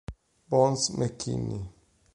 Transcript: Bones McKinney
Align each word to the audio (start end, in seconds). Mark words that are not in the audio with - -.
Bones 0.49 0.89
McKinney 0.97 1.61